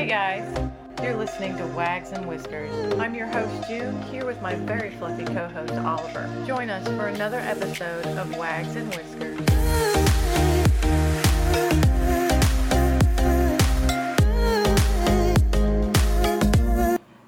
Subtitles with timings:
[0.00, 0.70] Hey guys,
[1.02, 2.72] you're listening to Wags and Whiskers.
[2.98, 6.26] I'm your host June, here with my very fluffy co-host Oliver.
[6.46, 9.38] Join us for another episode of Wags and Whiskers.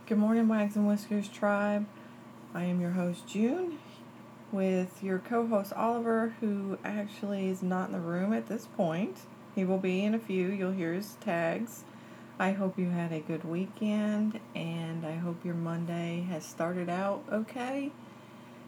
[0.07, 1.84] Good morning, Wags and Whiskers tribe.
[2.54, 3.80] I am your host June
[4.50, 9.18] with your co host Oliver, who actually is not in the room at this point.
[9.54, 10.48] He will be in a few.
[10.48, 11.84] You'll hear his tags.
[12.38, 17.23] I hope you had a good weekend and I hope your Monday has started out
[17.30, 17.92] okay.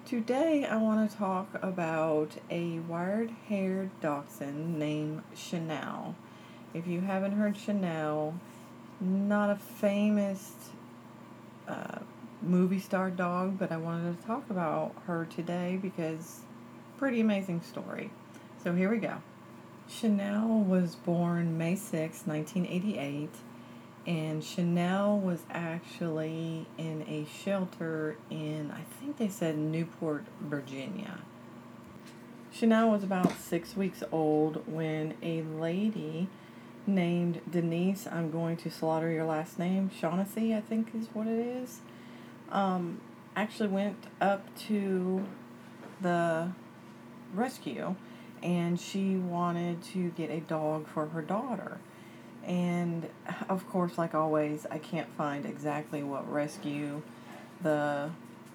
[0.05, 6.15] Today, I want to talk about a wired haired dachshund named Chanel.
[6.75, 8.35] If you haven't heard Chanel,
[9.01, 10.53] not a famous
[11.67, 12.01] uh,
[12.43, 16.41] movie star dog, but I wanted to talk about her today because
[16.99, 18.11] pretty amazing story.
[18.63, 19.23] So here we go.
[19.89, 23.31] Chanel was born May 6, 1988,
[24.07, 31.21] and Chanel was actually in a shelter in, I think they said Newport, Virginia.
[32.53, 36.29] Chanel was about six weeks old when a lady
[36.87, 41.39] named Denise, I'm going to slaughter your last name, Shaughnessy, I think is what it
[41.39, 41.81] is,
[42.53, 43.01] um,
[43.35, 45.25] actually went up to
[46.01, 46.53] the
[47.35, 47.97] rescue
[48.43, 51.79] and she wanted to get a dog for her daughter.
[52.47, 53.09] And
[53.49, 57.03] of course, like always, I can't find exactly what rescue
[57.63, 58.11] the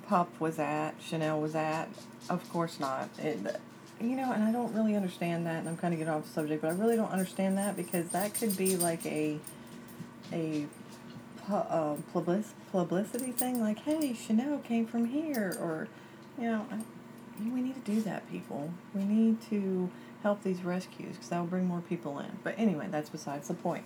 [0.07, 1.89] pup was at, Chanel was at.
[2.29, 3.09] Of course not.
[3.17, 3.59] It,
[3.99, 6.29] you know, and I don't really understand that, and I'm kind of getting off the
[6.29, 9.39] subject, but I really don't understand that because that could be like a
[10.31, 10.67] a
[11.51, 15.87] uh, publicity thing, like, hey, Chanel came from here, or,
[16.37, 16.79] you know, I,
[17.43, 18.71] we need to do that, people.
[18.93, 19.89] We need to
[20.23, 22.31] help these rescues because that will bring more people in.
[22.43, 23.83] But anyway, that's besides the point.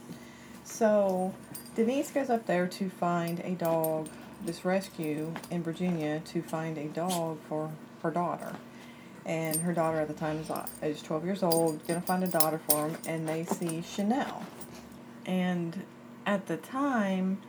[0.64, 1.34] So
[1.76, 4.09] Denise goes up there to find a dog,
[4.45, 7.71] this rescue in Virginia, to find a dog for
[8.02, 8.55] her daughter.
[9.26, 12.27] And her daughter at the time is, uh, is 12 years old, gonna find a
[12.27, 14.44] daughter for him, and they see Chanel.
[15.26, 15.83] And
[16.26, 17.42] at the time,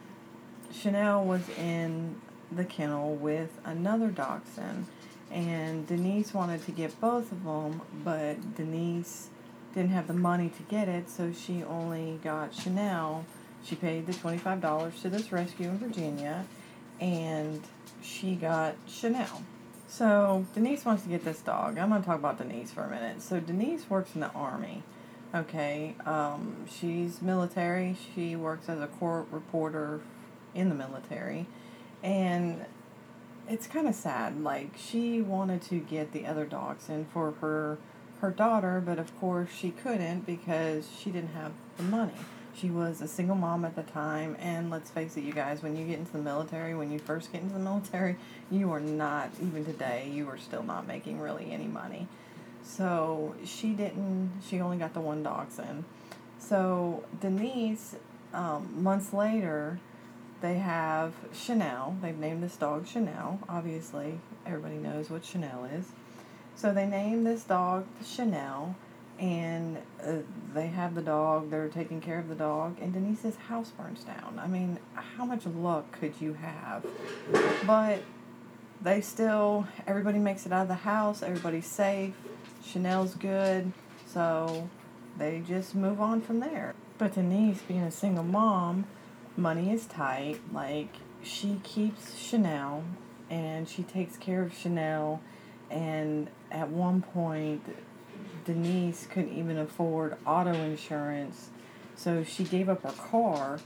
[0.72, 2.21] Chanel was in
[2.51, 4.87] the kennel with another dachshund
[5.34, 9.28] and Denise wanted to get both of them, but Denise
[9.75, 13.27] didn't have the money to get it, so she only got Chanel.
[13.65, 16.47] She paid the $25 to this rescue in Virginia,
[17.00, 17.61] and
[18.00, 19.43] she got Chanel.
[19.89, 21.78] So Denise wants to get this dog.
[21.78, 23.21] I'm going to talk about Denise for a minute.
[23.21, 24.84] So Denise works in the army.
[25.34, 27.97] Okay, um, she's military.
[28.15, 30.01] She works as a court reporter
[30.55, 31.47] in the military,
[32.05, 32.65] and
[33.49, 34.43] it's kind of sad.
[34.43, 37.78] Like she wanted to get the other dachshund for her
[38.21, 42.15] her daughter, but of course she couldn't because she didn't have the money.
[42.54, 45.77] She was a single mom at the time, and let's face it, you guys, when
[45.77, 48.16] you get into the military, when you first get into the military,
[48.49, 52.06] you are not, even today, you are still not making really any money.
[52.62, 55.84] So she didn't, she only got the one dachshund.
[56.38, 57.97] So Denise,
[58.33, 59.81] um, months later,
[60.44, 61.97] they have Chanel.
[62.03, 63.41] They've named this dog Chanel.
[63.49, 65.87] Obviously, everybody knows what Chanel is.
[66.55, 68.77] So they name this dog Chanel,
[69.19, 70.16] and uh,
[70.53, 71.50] they have the dog.
[71.50, 74.38] They're taking care of the dog, and Denise's house burns down.
[74.38, 76.84] I mean, how much luck could you have?
[77.66, 78.03] But
[78.83, 81.22] they still, everybody makes it out of the house.
[81.22, 82.12] Everybody's safe.
[82.62, 83.72] Chanel's good.
[84.06, 84.69] So
[85.16, 86.75] they just move on from there.
[86.99, 88.84] But Denise, being a single mom,
[89.37, 90.41] money is tight.
[90.53, 92.84] Like, she keeps Chanel
[93.31, 95.21] and she takes care of Chanel.
[95.71, 97.65] And at one point,
[98.45, 101.50] Denise couldn't even afford auto insurance.
[101.97, 103.61] So she gave up her car,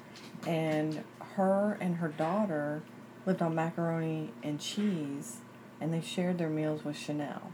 [0.47, 1.03] and
[1.35, 2.83] her and her daughter
[3.27, 5.39] lived on macaroni and cheese,
[5.81, 7.53] and they shared their meals with Chanel.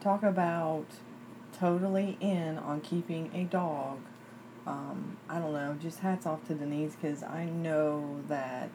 [0.00, 0.86] Talk about
[1.58, 3.98] totally in on keeping a dog
[4.66, 8.70] um, I don't know, just hats off to Denise because I know that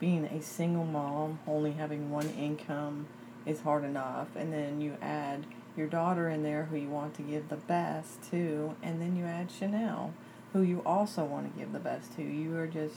[0.00, 3.06] being a single mom, only having one income
[3.46, 4.28] is hard enough.
[4.36, 8.22] And then you add your daughter in there who you want to give the best
[8.30, 10.12] to, and then you add Chanel
[10.52, 12.22] who you also want to give the best to.
[12.22, 12.96] You are just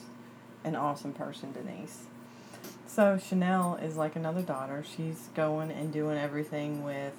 [0.63, 2.03] an awesome person, Denise.
[2.87, 4.83] So Chanel is like another daughter.
[4.83, 7.13] She's going and doing everything with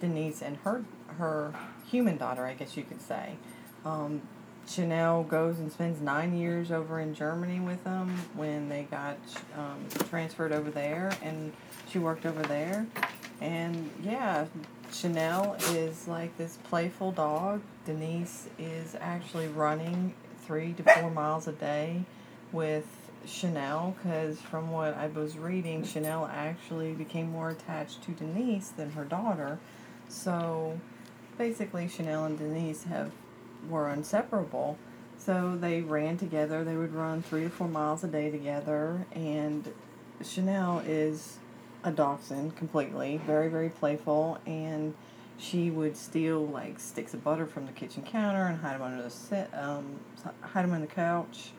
[0.00, 0.84] Denise and her
[1.18, 1.52] her
[1.90, 3.36] human daughter, I guess you could say.
[3.84, 4.22] Um,
[4.68, 9.16] Chanel goes and spends nine years over in Germany with them when they got
[9.56, 11.52] um, transferred over there, and
[11.90, 12.86] she worked over there.
[13.40, 14.46] And yeah,
[14.92, 17.62] Chanel is like this playful dog.
[17.84, 20.14] Denise is actually running
[20.44, 22.04] three to four miles a day
[22.52, 22.86] with
[23.26, 28.92] Chanel because from what I was reading, Chanel actually became more attached to Denise than
[28.92, 29.58] her daughter.
[30.08, 30.80] So
[31.38, 33.12] basically, Chanel and Denise have
[33.68, 34.78] were inseparable.
[35.18, 36.64] So they ran together.
[36.64, 39.06] They would run three to four miles a day together.
[39.12, 39.72] And
[40.22, 41.38] Chanel is
[41.84, 44.94] a dachshund completely, very very playful, and
[45.38, 49.02] she would steal like sticks of butter from the kitchen counter and hide them under
[49.02, 49.98] the sit, um,
[50.42, 51.52] hide them on the couch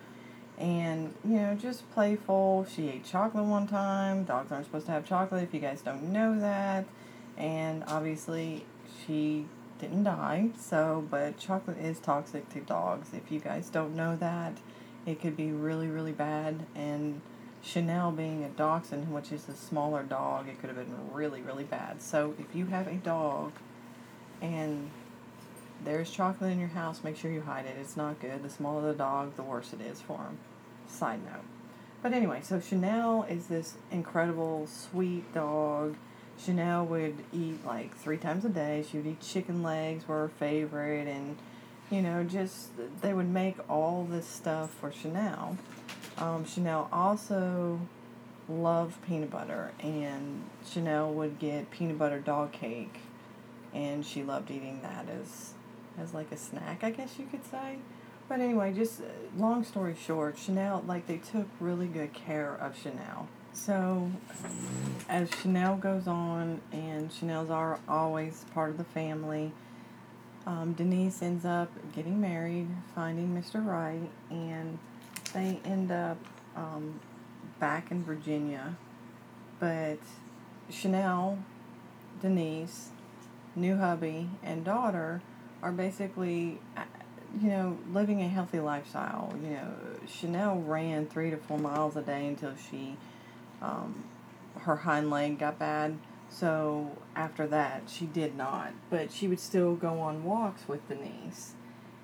[0.62, 5.03] and you know just playful she ate chocolate one time dogs aren't supposed to have
[5.03, 6.86] chocolate if you guys don't know that
[7.36, 8.63] and obviously
[9.06, 9.45] she
[9.81, 14.53] didn't die so but chocolate is toxic to dogs if you guys don't know that
[15.05, 17.19] it could be really really bad and
[17.63, 21.63] chanel being a dachshund which is a smaller dog it could have been really really
[21.63, 23.51] bad so if you have a dog
[24.41, 24.89] and
[25.83, 27.75] there's chocolate in your house, make sure you hide it.
[27.79, 28.43] It's not good.
[28.43, 30.37] The smaller the dog, the worse it is for him.
[30.87, 31.43] Side note.
[32.01, 35.95] But anyway, so Chanel is this incredible, sweet dog.
[36.43, 38.85] Chanel would eat like three times a day.
[38.89, 41.38] She would eat chicken legs, were her favorite, and
[41.89, 42.69] you know, just
[43.01, 45.57] they would make all this stuff for Chanel.
[46.17, 47.79] Um, Chanel also
[48.49, 52.99] loved peanut butter, and Chanel would get peanut butter dog cake,
[53.73, 55.53] and she loved eating that as
[55.99, 57.77] as like a snack, I guess you could say.
[58.29, 59.05] But anyway, just uh,
[59.38, 63.27] long story short, Chanel, like they took really good care of Chanel.
[63.53, 64.09] So
[65.11, 69.51] as Chanel goes on, and Chanel's are always part of the family,
[70.47, 73.63] um, Denise ends up getting married, finding Mr.
[73.63, 74.79] Right, and
[75.33, 76.17] they end up
[76.55, 76.99] um,
[77.59, 78.77] back in Virginia.
[79.59, 79.99] But
[80.69, 81.37] Chanel,
[82.21, 82.89] Denise,
[83.53, 85.21] new hubby, and daughter
[85.61, 86.59] are basically
[87.39, 89.33] you know, living a healthy lifestyle.
[89.43, 89.73] You know,
[90.07, 92.97] Chanel ran three to four miles a day until she,
[93.61, 94.03] um,
[94.59, 95.98] her hind leg got bad.
[96.30, 98.74] So after that, she did not.
[98.89, 101.53] But she would still go on walks with Denise.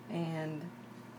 [0.09, 0.63] And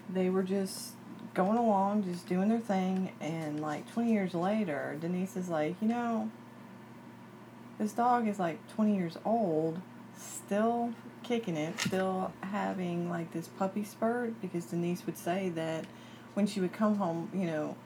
[0.08, 0.92] they were just
[1.34, 3.12] going along, just doing their thing.
[3.20, 6.30] And like 20 years later, Denise is like, you know,
[7.78, 9.80] this dog is like 20 years old,
[10.16, 10.92] still
[11.22, 15.84] kicking it, still having like this puppy spurt because Denise would say that
[16.34, 17.76] when she would come home, you know,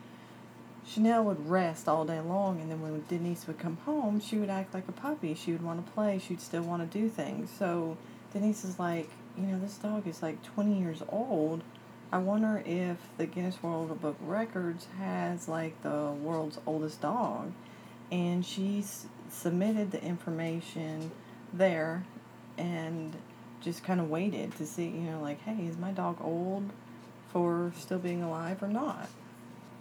[0.86, 4.50] Chanel would rest all day long, and then when Denise would come home, she would
[4.50, 5.34] act like a puppy.
[5.34, 6.18] She would want to play.
[6.18, 7.50] She'd still want to do things.
[7.56, 7.96] So
[8.32, 9.08] Denise is like,
[9.38, 11.62] you know, this dog is like 20 years old.
[12.10, 17.52] I wonder if the Guinness World Book Records has like the world's oldest dog.
[18.10, 18.84] And she
[19.30, 21.10] submitted the information
[21.54, 22.04] there,
[22.58, 23.16] and
[23.62, 26.68] just kind of waited to see, you know, like, hey, is my dog old
[27.32, 29.08] for still being alive or not?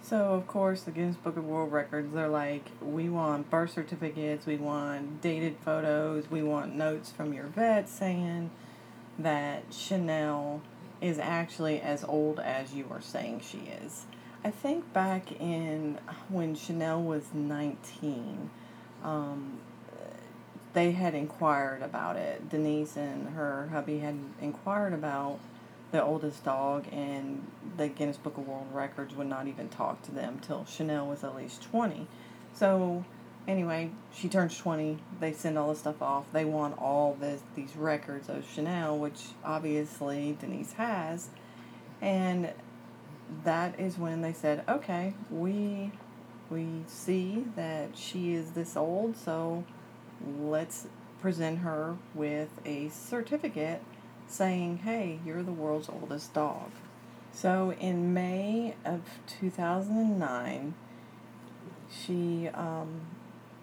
[0.04, 4.46] So, of course, the Guinness Book of World Records, they're like, we want birth certificates,
[4.46, 8.50] we want dated photos, we want notes from your vet saying
[9.20, 10.62] that Chanel
[11.02, 14.06] is actually as old as you are saying she is.
[14.44, 16.00] I think back in
[16.30, 18.50] when Chanel was 19,
[19.04, 19.60] um,
[20.74, 22.50] they had inquired about it.
[22.50, 25.40] Denise and her hubby had inquired about
[25.92, 27.46] the oldest dog, and
[27.78, 31.24] the Guinness Book of World Records would not even talk to them till Chanel was
[31.24, 32.08] at least 20.
[32.54, 33.04] So,
[33.48, 34.98] anyway, she turns 20.
[35.20, 36.26] They send all the stuff off.
[36.32, 41.30] They want all this, these records of Chanel, which obviously Denise has.
[42.02, 42.54] And
[43.44, 45.92] that is when they said, okay, we
[46.50, 49.64] we see that she is this old, so
[50.38, 50.86] let's
[51.22, 53.82] present her with a certificate
[54.32, 56.72] saying, hey, you're the world's oldest dog.
[57.34, 59.02] So in May of
[59.40, 60.74] 2009,
[61.90, 63.02] she um,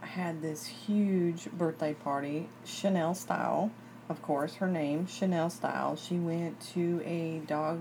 [0.00, 3.70] had this huge birthday party, Chanel style,
[4.08, 5.96] of course, her name, Chanel style.
[5.96, 7.80] She went to a dog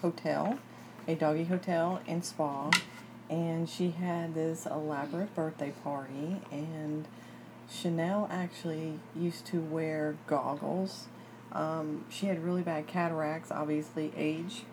[0.00, 0.58] hotel,
[1.06, 2.70] a doggy hotel and spa,
[3.28, 7.06] and she had this elaborate birthday party and
[7.68, 11.06] Chanel actually used to wear goggles.
[11.56, 14.64] Um, she had really bad cataracts, obviously, age.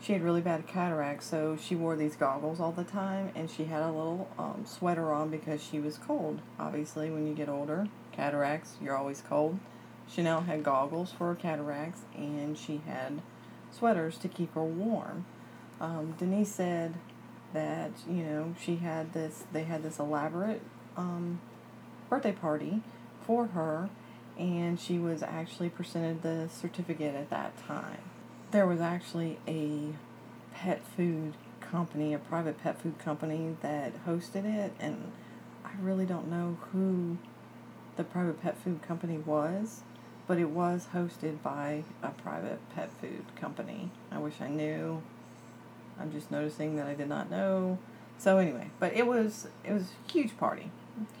[0.00, 3.64] She had really bad cataracts, so she wore these goggles all the time, and she
[3.64, 6.40] had a little um, sweater on because she was cold.
[6.58, 9.58] Obviously, when you get older, cataracts, you're always cold.
[10.08, 13.20] Chanel had goggles for her cataracts, and she had
[13.70, 15.26] sweaters to keep her warm.
[15.78, 16.94] Um, Denise said
[17.52, 19.44] that you know she had this.
[19.52, 20.62] They had this elaborate
[20.96, 21.40] um,
[22.08, 22.82] birthday party
[23.20, 23.90] for her,
[24.40, 28.00] and she was actually presented the certificate at that time.
[28.50, 29.92] There was actually a
[30.54, 35.12] pet food company, a private pet food company that hosted it, and
[35.64, 37.18] I really don't know who
[37.96, 39.82] the private pet food company was,
[40.26, 43.90] but it was hosted by a private pet food company.
[44.10, 45.02] I wish I knew.
[46.00, 47.78] I'm just noticing that I did not know.
[48.16, 50.70] So anyway, but it was it was a huge party,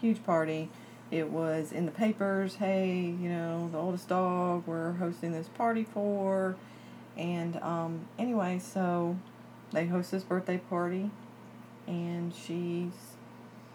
[0.00, 0.70] huge party.
[1.10, 2.56] It was in the papers.
[2.56, 6.56] Hey, you know, the oldest dog we're hosting this party for,
[7.16, 9.16] and um, anyway, so
[9.72, 11.10] they host this birthday party,
[11.86, 12.92] and she's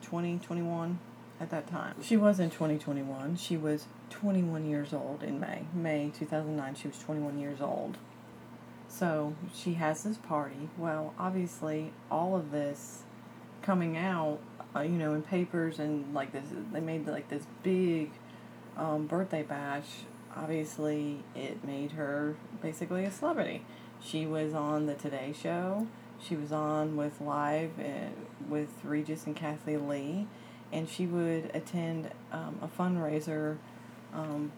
[0.03, 0.99] 20, 21
[1.39, 1.95] at that time.
[2.01, 3.35] She wasn't 2021.
[3.37, 5.65] She was 21 years old in May.
[5.73, 7.97] May 2009, she was 21 years old.
[8.87, 10.69] So she has this party.
[10.77, 13.03] Well, obviously, all of this
[13.61, 14.39] coming out,
[14.75, 18.11] uh, you know, in papers and like this, they made like this big
[18.77, 19.87] um, birthday bash.
[20.35, 23.63] Obviously, it made her basically a celebrity.
[24.03, 25.87] She was on the Today Show.
[26.21, 28.09] She was on with live uh,
[28.49, 30.27] with Regis and Kathie Lee,
[30.71, 33.57] and she would attend um, a fundraiser
[34.13, 34.51] um,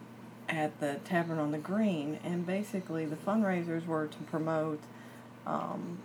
[0.49, 2.19] at the Tavern on the Green.
[2.23, 4.81] And basically, the fundraisers were to promote
[5.45, 5.99] um,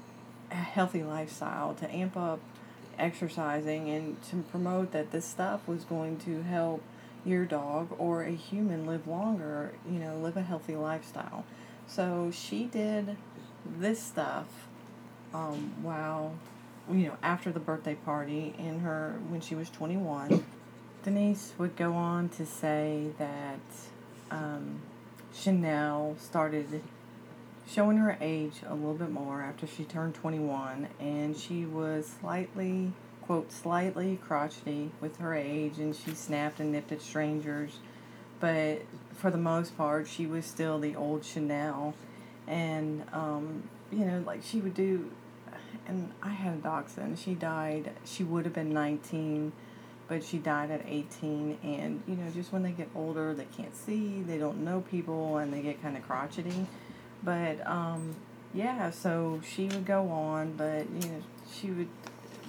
[0.51, 2.41] a healthy lifestyle, to amp up
[2.99, 6.83] exercising, and to promote that this stuff was going to help
[7.25, 11.45] your dog or a human live longer, you know, live a healthy lifestyle.
[11.87, 13.17] So she did
[13.79, 14.47] this stuff
[15.33, 16.35] um, while,
[16.91, 20.45] you know, after the birthday party in her when she was 21.
[21.05, 23.61] Denise would go on to say that
[24.31, 24.81] um,
[25.35, 26.83] Chanel started
[27.73, 32.93] showing her age a little bit more after she turned 21, and she was slightly,
[33.23, 37.79] quote, slightly crotchety with her age, and she snapped and nipped at strangers.
[38.41, 38.83] But
[39.15, 41.95] for the most part, she was still the old Chanel.
[42.47, 45.11] And, um, you know, like she would do,
[45.87, 47.19] and I had a dachshund.
[47.19, 49.53] She died, she would have been 19
[50.09, 53.75] but she died at 18 and you know just when they get older they can't
[53.75, 56.67] see they don't know people and they get kind of crotchety
[57.23, 58.15] but um,
[58.55, 61.89] yeah so she would go on but you know she would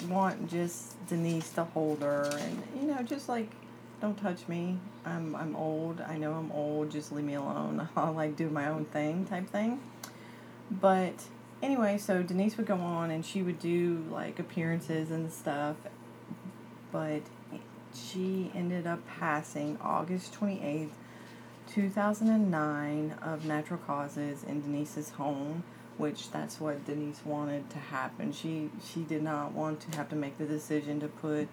[0.08, 3.50] want just denise to hold her and you know just like
[4.04, 4.78] don't touch me.
[5.06, 6.02] I'm i'm old.
[6.02, 6.92] I know i'm old.
[6.92, 7.88] Just leave me alone.
[7.96, 9.80] I'll like do my own thing type thing.
[10.70, 11.14] But
[11.62, 15.78] anyway so denise would go on and she would do like appearances and stuff.
[16.92, 17.22] But
[17.96, 20.90] she ended up passing August 28th,
[21.74, 25.64] 2009, of natural causes in Denise's home,
[25.98, 28.32] which that's what Denise wanted to happen.
[28.32, 31.48] She she did not want to have to make the decision to put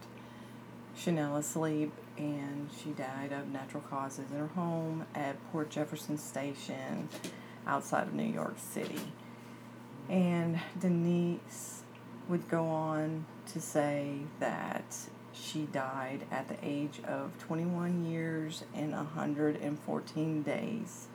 [0.95, 7.09] Chanel asleep, and she died of natural causes in her home at Port Jefferson Station
[7.67, 9.01] outside of New York City.
[10.11, 11.83] And Denise
[12.29, 14.85] would go on to say that
[15.33, 21.09] she died at the age of 21 years and 114 days,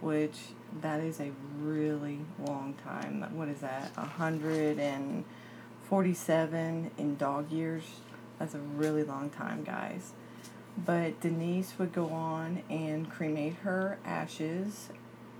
[0.00, 0.38] which
[0.80, 3.22] that is a really long time.
[3.36, 3.96] What is that?
[3.96, 7.82] 147 in dog years.
[8.38, 10.12] That's a really long time, guys.
[10.76, 14.90] But Denise would go on and cremate her ashes,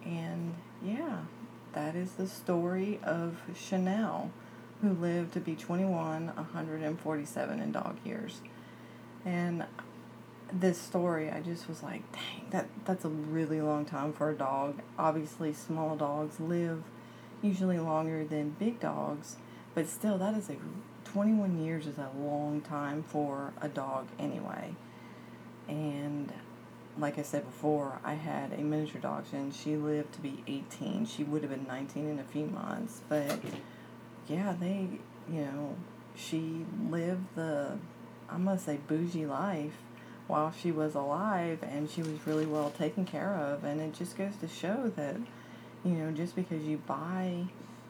[0.04, 1.18] and yeah,
[1.74, 4.32] that is the story of Chanel
[4.80, 8.40] who lived to be 21, 147 in dog years.
[9.24, 9.64] And
[10.52, 14.34] this story, I just was like, dang, that, that's a really long time for a
[14.34, 14.80] dog.
[14.98, 16.82] Obviously, small dogs live
[17.42, 19.36] usually longer than big dogs,
[19.74, 20.56] but still, that is a
[21.04, 24.74] 21 years is a long time for a dog anyway.
[25.68, 26.32] And
[26.98, 31.06] like I said before, I had a miniature dog, and she lived to be 18.
[31.06, 33.38] She would have been 19 in a few months, but
[34.28, 34.88] yeah, they,
[35.30, 35.76] you know,
[36.14, 37.78] she lived the,
[38.28, 39.74] I'm going to say, bougie life
[40.26, 43.64] while she was alive and she was really well taken care of.
[43.64, 45.16] And it just goes to show that,
[45.84, 47.46] you know, just because you buy,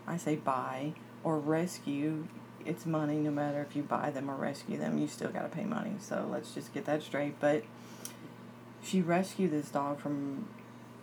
[0.06, 0.92] I say buy,
[1.24, 2.26] or rescue,
[2.64, 5.48] it's money no matter if you buy them or rescue them, you still got to
[5.48, 5.94] pay money.
[5.98, 7.40] So let's just get that straight.
[7.40, 7.64] But
[8.82, 10.48] she rescued this dog from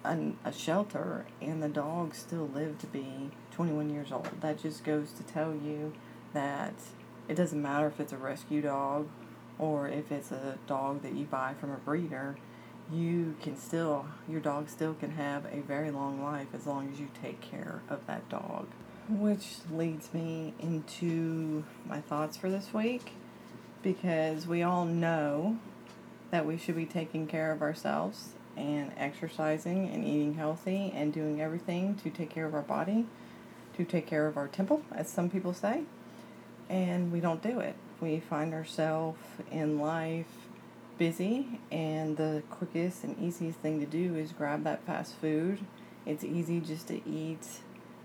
[0.03, 4.29] an, a shelter, and the dog still lived to be 21 years old.
[4.41, 5.93] That just goes to tell you
[6.33, 6.73] that
[7.29, 9.07] it doesn't matter if it's a rescue dog
[9.57, 12.35] or if it's a dog that you buy from a breeder,
[12.91, 16.99] you can still, your dog still can have a very long life as long as
[16.99, 18.67] you take care of that dog.
[19.07, 23.13] Which leads me into my thoughts for this week
[23.81, 25.57] because we all know
[26.31, 31.41] that we should be taking care of ourselves and exercising and eating healthy and doing
[31.41, 33.05] everything to take care of our body
[33.77, 35.83] to take care of our temple, as some people say.
[36.69, 37.75] and we don't do it.
[38.01, 39.19] We find ourselves
[39.51, 40.27] in life
[40.97, 45.59] busy, and the quickest and easiest thing to do is grab that fast food.
[46.05, 47.45] It's easy just to eat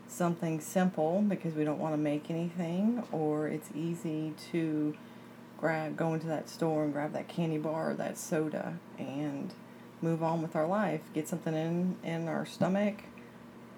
[0.09, 4.97] something simple because we don't want to make anything, or it's easy to
[5.59, 9.53] grab go into that store and grab that candy bar or that soda and
[10.03, 11.03] move on with our life.
[11.15, 13.03] Get something in in our stomach,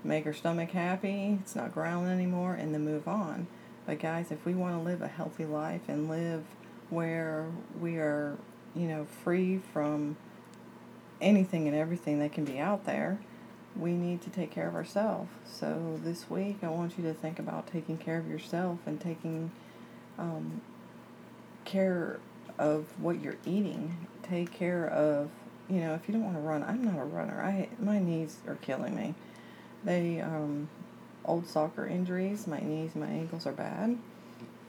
[0.04, 1.38] make our stomach happy.
[1.40, 3.46] It's not growling anymore, and then move on.
[3.86, 6.44] But guys, if we want to live a healthy life and live
[6.90, 8.36] where we are,
[8.74, 10.16] you know, free from
[11.20, 13.18] anything and everything that can be out there,
[13.76, 15.30] we need to take care of ourselves.
[15.44, 19.50] So this week, I want you to think about taking care of yourself and taking
[20.18, 20.60] um,
[21.64, 22.20] care
[22.58, 24.06] of what you're eating.
[24.22, 25.30] Take care of,
[25.68, 26.62] you know, if you don't want to run.
[26.62, 27.42] I'm not a runner.
[27.42, 29.14] I my knees are killing me.
[29.84, 30.68] They um,
[31.24, 32.46] old soccer injuries.
[32.46, 33.98] My knees, my ankles are bad,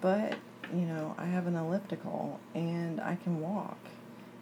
[0.01, 0.38] but
[0.74, 3.77] you know, I have an elliptical and I can walk.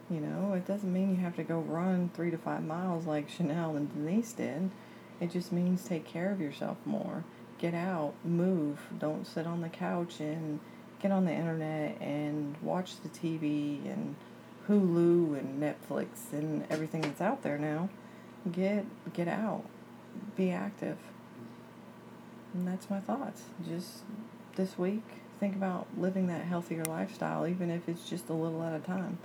[0.10, 3.30] You know, it doesn't mean you have to go run three to five miles like
[3.30, 4.72] Chanel and Denise did.
[5.20, 7.24] It just means take care of yourself more.
[7.58, 8.80] Get out, move.
[8.98, 10.60] Don't sit on the couch and
[11.02, 14.16] get on the internet and watch the TV and
[14.68, 17.90] Hulu and Netflix and everything that's out there now.
[18.52, 19.64] Get get out.
[20.36, 20.98] Be active.
[22.54, 23.44] And that's my thoughts.
[23.66, 24.00] Just
[24.56, 25.04] this week,
[25.40, 29.18] think about living that healthier lifestyle, even if it's just a little at a time.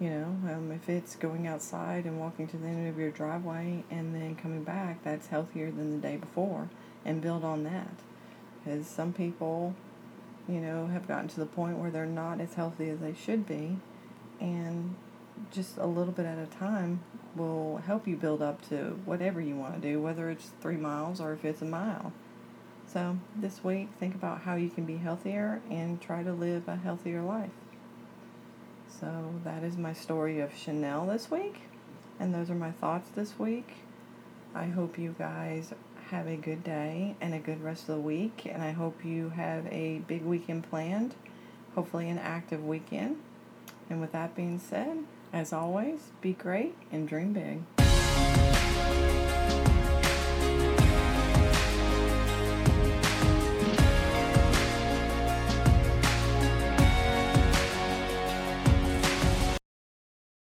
[0.00, 3.84] You know, um, if it's going outside and walking to the end of your driveway
[3.90, 6.68] and then coming back, that's healthier than the day before,
[7.04, 7.94] and build on that.
[8.64, 9.74] Because some people,
[10.48, 13.46] you know, have gotten to the point where they're not as healthy as they should
[13.46, 13.76] be,
[14.40, 14.96] and
[15.52, 17.00] just a little bit at a time
[17.36, 21.20] will help you build up to whatever you want to do, whether it's three miles
[21.20, 22.12] or if it's a mile.
[22.86, 26.76] So, this week, think about how you can be healthier and try to live a
[26.76, 27.50] healthier life.
[29.00, 31.62] So, that is my story of Chanel this week,
[32.20, 33.78] and those are my thoughts this week.
[34.54, 35.72] I hope you guys
[36.10, 39.30] have a good day and a good rest of the week, and I hope you
[39.30, 41.16] have a big weekend planned,
[41.74, 43.16] hopefully, an active weekend.
[43.90, 44.98] And with that being said,
[45.34, 47.60] as always, be great and dream big.